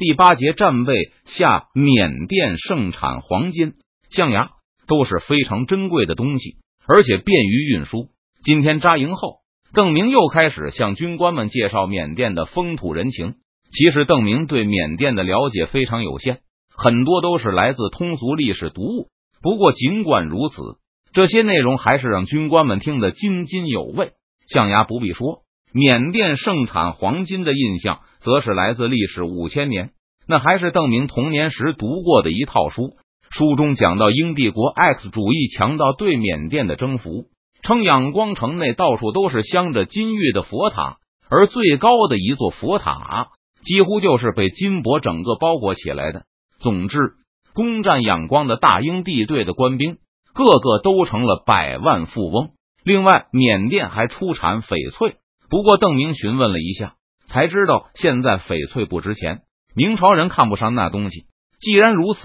[0.00, 0.94] 第八节战备
[1.26, 3.74] 下，缅甸盛产黄金、
[4.08, 4.48] 象牙，
[4.86, 6.56] 都是非常珍贵的东西，
[6.88, 8.08] 而且便于运输。
[8.42, 9.40] 今天扎营后，
[9.74, 13.34] 邓明又开始向军官们介绍缅甸的风土人情。
[13.76, 16.38] 其实，邓明对缅甸的了解非常有限，
[16.74, 19.08] 很多都是来自通俗历史读物。
[19.42, 20.62] 不过，尽管如此，
[21.12, 24.12] 这些内容还是让军官们听得津津有味。
[24.48, 25.42] 象牙不必说，
[25.74, 29.90] 缅甸盛产黄金的印象，则是来自历史五千年。
[30.26, 32.96] 那还是邓明童年时读过的一套书，
[33.30, 37.26] 书中讲到英帝国 X 主义强盗对缅甸的征服，
[37.62, 43.28] 称仰光城内到处都是镶着金玉的佛塔，而最高的一座佛塔。
[43.62, 46.22] 几乎就是被金箔整个包裹起来的。
[46.60, 46.96] 总之，
[47.52, 49.98] 攻占仰光的大英帝队的官兵，
[50.32, 52.52] 个个都成了百万富翁。
[52.84, 55.16] 另外，缅甸还出产翡翠。
[55.50, 56.94] 不过，邓明询问了一下，
[57.30, 59.40] 才知道现在翡翠不值钱，
[59.74, 61.26] 明朝人看不上那东西。
[61.60, 62.20] 既然如此，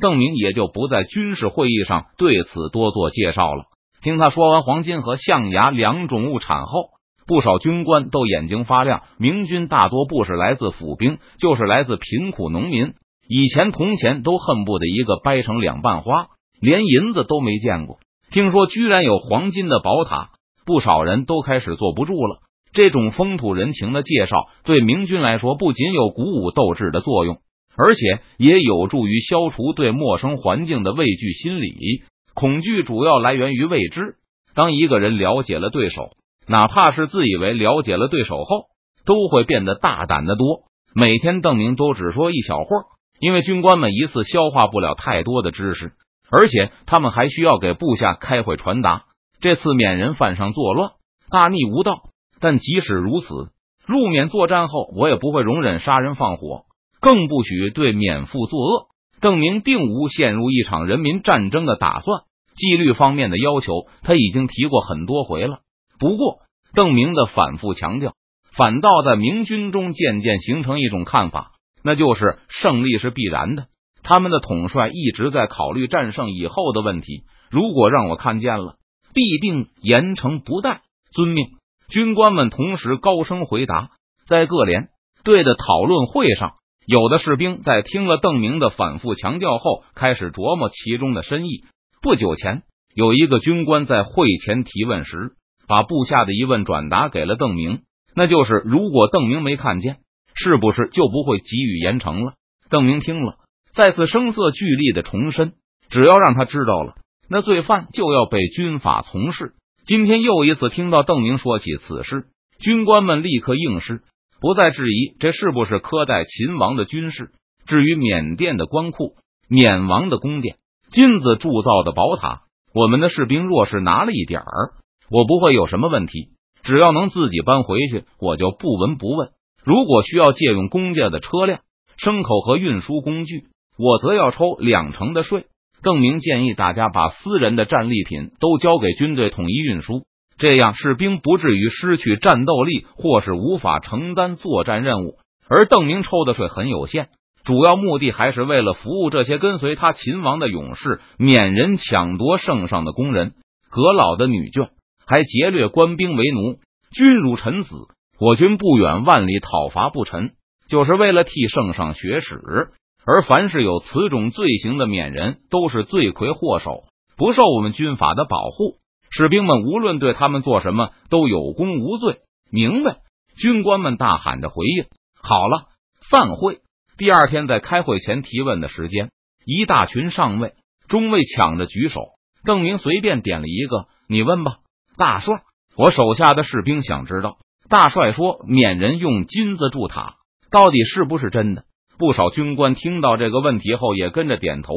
[0.00, 3.64] 邓明也就不在军事会议上对此多做介绍了。
[4.02, 6.96] 听他说完黄金和象牙两种物产后。
[7.28, 9.02] 不少军官都眼睛发亮。
[9.18, 12.94] 明军大多不是来自府兵，就是来自贫苦农民。
[13.28, 16.28] 以前铜钱都恨不得一个掰成两半花，
[16.60, 17.98] 连银子都没见过。
[18.30, 20.30] 听说居然有黄金的宝塔，
[20.64, 22.38] 不少人都开始坐不住了。
[22.76, 27.38] 这种风土人情的介绍，对明军来说不仅有鼓舞斗志的作用，
[27.74, 32.04] 而且也有助于消除对陌生环境的畏惧心理。
[32.34, 34.16] 恐惧主要来源于未知。
[34.54, 36.10] 当一个人了解了对手。
[36.48, 38.66] 哪怕是自以为了解了对手后，
[39.04, 40.62] 都会变得大胆的多。
[40.94, 42.84] 每天邓明都只说一小会儿，
[43.18, 45.94] 因为军官们一次消化不了太多的知识，
[46.30, 49.06] 而且他们还需要给部下开会传达。
[49.40, 50.92] 这次缅人犯上作乱，
[51.30, 52.02] 大逆无道。
[52.40, 53.50] 但即使如此，
[53.86, 56.64] 入缅作战后，我也不会容忍杀人放火，
[57.00, 58.86] 更不许对缅父作恶。
[59.20, 62.22] 邓明并无陷入一场人民战争的打算。
[62.54, 65.60] 纪律方面的要求，他已经提过很多回了。
[65.98, 66.38] 不过，
[66.74, 68.12] 邓明的反复强调，
[68.52, 73.66] 反倒在明军中渐渐形成一种看法，那就是胜利是必然的。
[74.02, 77.24] 他们的统帅一直在考虑战胜以后的问题。
[77.50, 78.76] 如果让我看见了，
[79.14, 80.82] 必定严惩不贷。
[81.12, 81.46] 遵命。
[81.88, 83.90] 军官们同时高声回答。
[84.28, 84.88] 在各连
[85.24, 86.52] 队的讨论会上，
[86.86, 91.64] 有的士兵在听了邓明的反复强调后，开始琢磨其中的深意。
[92.02, 92.62] 不久前，
[92.94, 95.32] 有一个军官在会前提问时。
[95.68, 97.80] 把部下的疑问转达给了邓明，
[98.14, 99.96] 那就是如果邓明没看见，
[100.32, 102.34] 是不是就不会给予严惩了？
[102.70, 103.34] 邓明听了，
[103.72, 105.54] 再次声色俱厉的重申：
[105.88, 106.94] 只要让他知道了，
[107.28, 109.54] 那罪犯就要被军法从事。
[109.86, 112.24] 今天又一次听到邓明说起此事，
[112.58, 114.02] 军官们立刻应试，
[114.40, 117.30] 不再质疑这是不是苛待秦王的军事。
[117.66, 119.14] 至于缅甸的官库、
[119.48, 120.56] 缅王的宫殿、
[120.90, 122.42] 金子铸造的宝塔，
[122.74, 124.72] 我们的士兵若是拿了一点儿。
[125.08, 126.30] 我不会有什么问题，
[126.64, 129.28] 只要能自己搬回去，我就不闻不问。
[129.62, 131.60] 如果需要借用公家的车辆、
[131.96, 133.44] 牲口和运输工具，
[133.78, 135.46] 我则要抽两成的税。
[135.86, 140.02] 邓明建议大家把私人的战利品都交给军队统一运输，
[140.36, 145.14] 这样士兵不至于失去战斗力，或是无法承担作战任务。
[145.48, 147.06] 而邓明抽的税很有限，
[147.44, 153.34] 主要目的还是为了服务这些跟随他秦王的勇士、免人抢夺圣上的工人、
[153.70, 154.70] 阁老的女眷。
[155.06, 156.58] 还劫掠官兵为奴，
[156.90, 157.76] 君如臣子，
[158.18, 160.32] 我军不远万里讨伐不臣，
[160.68, 162.70] 就是为了替圣上学史。
[163.06, 166.80] 而凡是有此种罪行的缅人，都是罪魁祸首，
[167.16, 168.78] 不受我们军法的保护。
[169.10, 172.18] 士兵们无论对他们做什么，都有功无罪。
[172.50, 172.98] 明白？
[173.38, 174.86] 军官们大喊着回应。
[175.22, 175.68] 好了，
[176.10, 176.58] 散会。
[176.98, 179.10] 第二天在开会前提问的时间，
[179.44, 180.54] 一大群上尉、
[180.88, 182.00] 中尉抢着举手。
[182.44, 184.56] 邓明随便点了一个，你问吧。
[184.96, 185.42] 大帅，
[185.76, 187.38] 我手下的士兵想知道，
[187.68, 190.16] 大帅说缅人用金子筑塔，
[190.50, 191.64] 到底是不是真的？
[191.98, 194.72] 不少军官听到这个问题后，也跟着点头，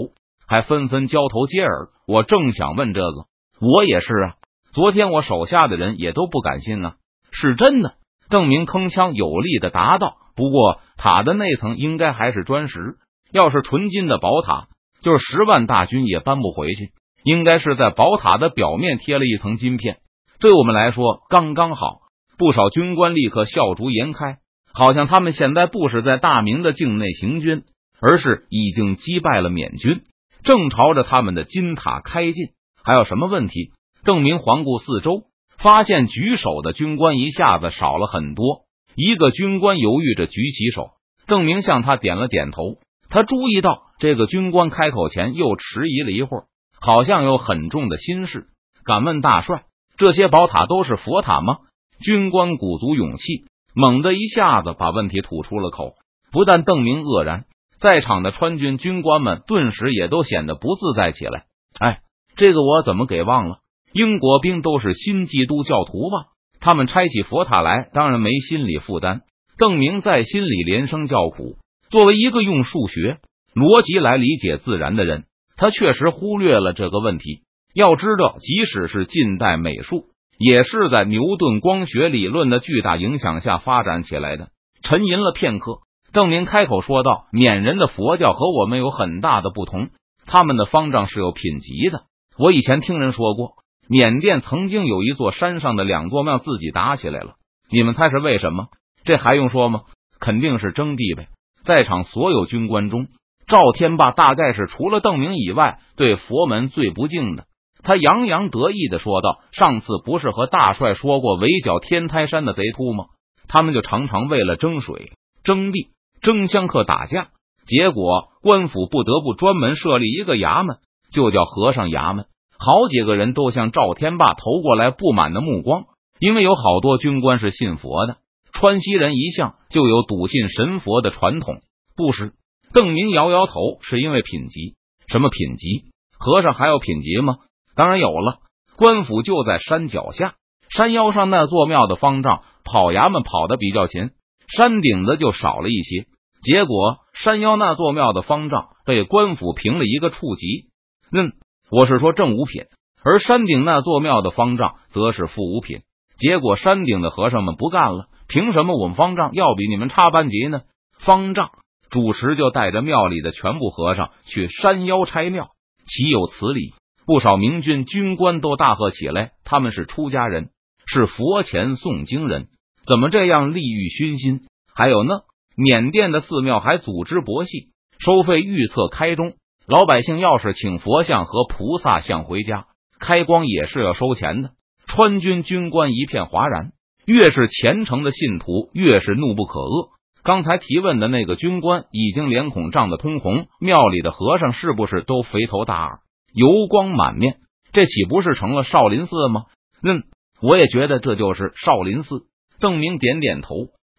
[0.48, 1.90] 还纷纷交头接耳。
[2.08, 3.26] 我正想问这个，
[3.60, 4.36] 我也是啊。
[4.72, 6.96] 昨天我手下的人也都不敢信啊，
[7.32, 7.96] 是真的。
[8.30, 12.98] 邓明铿锵有力的答道：“不过塔的内层应该还是砖石，
[13.32, 14.68] 要是纯金的宝塔，
[15.02, 16.92] 就是十万大军也搬不回去。
[17.24, 19.98] 应该是在宝塔的表面贴了一层金片。”
[20.40, 22.02] 对我们来说刚刚好，
[22.38, 24.38] 不少军官立刻笑逐颜开，
[24.80, 27.64] 好像他们现在不是在大明的境内行军，
[28.00, 30.04] 而是已经击败了缅军，
[30.42, 32.52] 正朝着他们的金塔开进。
[32.82, 33.74] 还有什么问题？
[34.06, 35.24] 邓明环顾四周，
[35.58, 38.62] 发现举手的军官一下子少了很多。
[38.96, 40.92] 一个军官犹豫着举起手，
[41.28, 42.78] 邓明向他点了点头。
[43.10, 46.44] 他注意到这个军官开口前又迟疑了一会儿，
[46.80, 48.48] 好像有很重的心事。
[48.86, 49.64] 敢问大帅，
[49.98, 51.58] 这些宝塔都是佛塔吗？
[52.00, 53.44] 军官鼓足勇气，
[53.80, 55.94] 猛地一下子把问题吐出了口。
[56.34, 57.46] 不但邓明愕然，
[57.80, 61.46] 在场的川军军官们顿时也都显得不自在起来。
[61.80, 62.02] 哎，
[62.36, 63.60] 这个我怎么给忘了？
[63.94, 66.26] 英国兵都是新基督教徒吧？
[66.60, 69.22] 他们拆起佛塔来，当然没心理负担。
[69.58, 71.56] 邓明在心里连声叫苦。
[71.90, 73.20] 作为一个用数学
[73.56, 75.24] 逻辑来理解自然的人，
[75.56, 77.44] 他确实忽略了这个问题。
[77.74, 80.06] 要知道，即使是近代美术，
[80.40, 84.48] 也是在牛顿光学理论的巨大影响下发展起来的。
[84.82, 85.80] 沉吟了片刻，
[86.14, 89.90] 邓明开口说道：“缅人的佛教和我们有很大的不同，
[90.26, 92.04] 他们的方丈是有品级的。
[92.38, 93.56] 我以前听人说过，
[93.90, 97.34] 缅甸曾经有一座山上的两座庙自己打起来了。
[97.70, 98.68] 你们猜是为什么？
[99.04, 99.82] 这还用说吗？
[100.22, 101.28] 肯定是征地呗。”
[101.66, 103.08] 在场所有军官中，
[103.46, 107.44] 赵天霸大概是除了邓明以外对佛门最不敬的。
[107.84, 113.06] 他洋洋得意的说道：“上次不是和大帅说过围剿天台山的贼秃吗？
[113.48, 115.90] 他们就常常为了争水、争地、
[116.22, 117.30] 争香客打架。
[117.66, 120.78] 结果官府不得不专门设立一个衙门，
[121.12, 122.26] 就叫和尚衙门。
[122.58, 125.86] 好几个人都向赵天霸投过来不满的目光，
[126.20, 128.18] 因为有好多军官是信佛的。”
[128.52, 131.62] 川西人一向就有笃信神佛的传统，
[131.96, 132.34] 不是？
[132.74, 134.76] 邓明摇摇头，是因为品级？
[135.08, 135.86] 什么品级？
[136.18, 137.38] 和尚还有品级吗？
[137.80, 138.40] 当然有了。
[138.76, 140.36] 官府就在山脚下，
[140.68, 144.10] 山腰上那座庙的方丈跑衙门跑的比较勤，
[144.50, 146.08] 山顶的就少了一些。
[146.42, 150.68] 结果山腰那座庙的方丈被官府评了一个处级，
[151.14, 151.32] 嗯，
[151.72, 152.64] 我是说正五品，
[153.02, 155.84] 而山顶那座庙的方丈则是负五品。
[156.18, 158.08] 结果山顶的和尚们不干了。
[158.28, 160.64] 凭什么我们方丈要比你们差班级呢？
[161.00, 161.52] 方丈
[161.90, 165.48] 主持就带着庙里的全部和尚去山腰拆庙，
[165.88, 166.74] 岂有此理！
[167.10, 170.50] 不少明军军官都大喝起来：“他们是出家人，
[170.86, 172.50] 是佛前诵经人，
[172.86, 174.42] 怎么这样利欲熏心？”
[174.76, 175.22] 还有呢，
[175.58, 179.34] 缅甸的寺庙还组织博戏，收费预测开中，
[179.66, 182.68] 老百姓要是请佛像和菩萨像回家
[183.00, 184.52] 开光，也是要收钱的。
[184.86, 186.74] 川军军官一片哗然。
[187.08, 189.90] 越是虔诚的信徒，越是怒不可遏。
[190.22, 193.48] 刚才提问的那个军官已经脸孔涨得通红。
[193.60, 196.02] 庙里的和尚是不是都肥头大耳、
[196.34, 197.38] 油光满面？
[197.72, 199.44] 这岂不是成了少林寺吗？
[199.84, 200.04] 嗯，
[200.42, 202.24] 我也觉得这就是少林寺。
[202.60, 203.56] 邓明点点头，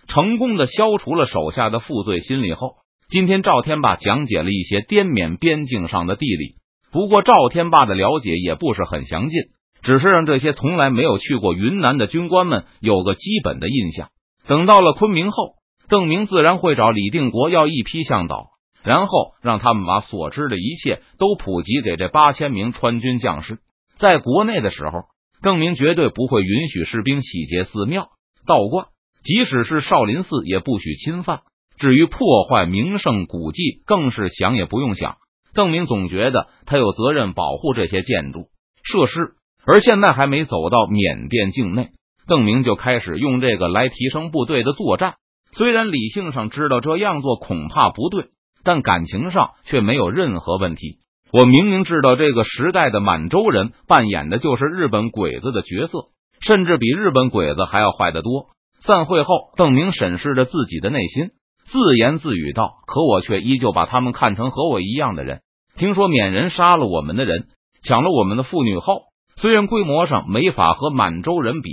[0.07, 2.75] 成功的消除了手下的负罪心理后，
[3.09, 6.57] 今天赵天霸讲解了一些滇缅边境上的地理。
[6.93, 9.41] 不过赵天霸的了解也不是很详尽。
[9.83, 14.11] 只是让这些从来没有去过云南的军官们有个基本的印象。
[14.47, 15.55] 等到了昆明后，
[15.89, 18.49] 邓明自然会找李定国要一批向导，
[18.83, 23.59] 然后让他们把所知的一切都普及给这八千名川军将士。
[23.97, 25.05] 在国内的时候，
[25.43, 28.09] 邓明绝对不会允许士兵洗劫寺庙、
[28.47, 28.87] 道观，
[29.23, 31.41] 即使是少林寺也不许侵犯。
[31.79, 35.17] 至于破坏名胜古迹，更是想也不用想。
[35.55, 38.49] 邓明总觉得他有责任保护这些建筑
[38.83, 39.35] 设施。
[39.67, 41.91] 而现在还没走到缅甸境内，
[42.27, 45.15] 邓明就开始用这个来提升部队的作战。
[45.53, 48.29] 虽然理性上知道这样做恐怕不对，
[48.65, 50.99] 但感情上却没有任何问题。
[51.33, 56.09] 我明明知道这个时代的满洲人扮演的就是日本鬼子的角色，
[56.41, 58.49] 甚至比日本鬼子还要坏得多。
[58.81, 61.31] 散会后，邓明审视着自己的内心，
[61.65, 65.41] 自言自语道：“可我却依旧把他们看成和我一样的人。
[65.77, 67.47] 听说缅人杀了我们的人，
[67.83, 69.03] 抢了我们的妇女后。”
[69.37, 71.71] 虽然规模上没法和满洲人比，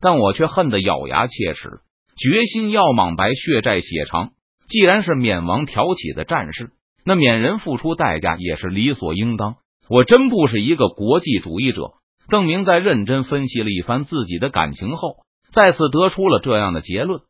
[0.00, 1.68] 但我却恨得咬牙切齿，
[2.16, 4.30] 决心要莽白血债血偿。
[4.70, 6.70] 既然是缅王挑起的战事，
[7.04, 9.56] 那缅人付出代价也是理所应当。
[9.88, 11.94] 我真不是一个国际主义者。
[12.28, 15.16] 邓明在认真分析了一番自己的感情后，
[15.52, 17.22] 再次得出了这样的结论。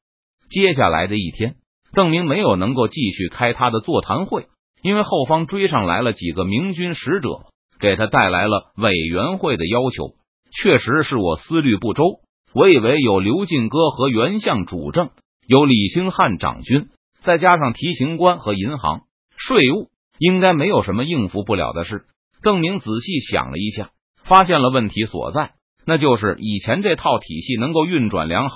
[0.51, 1.55] 接下来的一天，
[1.95, 4.47] 邓明没有能够继续开他的座谈会，
[4.83, 7.47] 因为后方追上来了几个明军使者。
[7.81, 10.13] 给他带来了委员会的要求，
[10.53, 12.21] 确实是我思虑不周。
[12.53, 15.09] 我以为有刘进哥和袁相主政，
[15.47, 16.91] 有李兴汉掌军，
[17.23, 19.03] 再加上提刑官和银行、
[19.37, 22.05] 税务，应该没有什么应付不了的事。
[22.43, 23.91] 邓明仔细想了一下，
[24.25, 25.53] 发现了问题所在，
[25.85, 28.55] 那就是以前这套体系能够运转良好，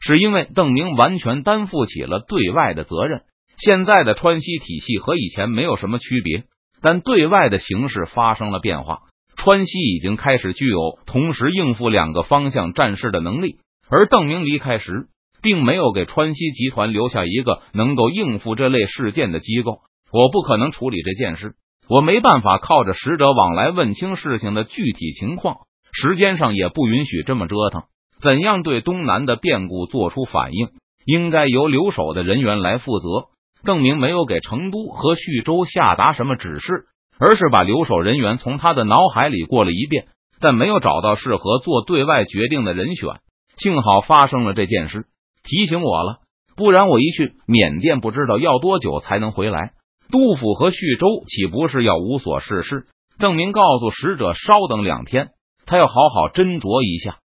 [0.00, 3.22] 是因为邓明完全担负起了对外的责任。
[3.56, 6.44] 现在的川西体系和以前没有什么区别。
[6.86, 9.04] 但对外的形势发生了变化，
[9.36, 13.56] 川西已经开始具有同时应付两个方向战事的能力。
[13.88, 15.06] 而邓明离开时，
[15.44, 19.80] 并没有给川西集团留下一个能够应付这类事件的机构。
[20.10, 21.52] 我不可能处理这件事，
[21.86, 25.58] 我没办法靠着使者往来问清事情的具体情况，
[25.92, 27.82] 时间上也不允许这么折腾。
[28.22, 30.68] 怎样对东南的变故做出反应，
[31.04, 33.26] 应该由留守的人员来负责。
[33.64, 36.86] 邓明没有给成都和徐州下达什么指示，
[37.18, 40.06] 而是把留守人员从他的脑海里过了一遍，
[40.40, 43.20] 但没有找到适合做对外决定的人选。
[43.56, 45.04] 幸好发生了这件事，
[45.44, 46.18] 提醒我了，
[46.56, 49.72] 不然我一去缅甸，不知道要多久才能回来。
[50.10, 52.86] 杜甫和叙州岂不是要无所事事？
[53.18, 55.28] 郑明告诉使者，稍等两天，
[55.66, 57.18] 他要好好斟酌一下。